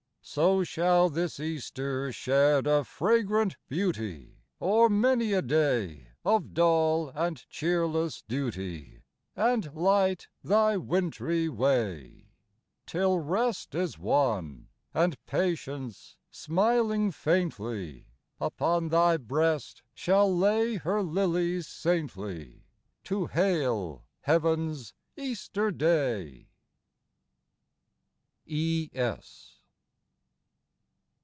[0.23, 7.43] So shall this Easter shed a fragrant beauty O'er many a day of dull and
[7.49, 9.01] cheerless duty,
[9.35, 12.27] And light thy wintry way;
[12.85, 18.05] Till rest is won, and patience, smiling faintly,
[18.39, 22.63] Upon thy breast shall lay her lilies saintly,
[23.05, 26.47] To hail heaven's Easter Day.
[28.45, 28.89] E.
[28.93, 29.57] S.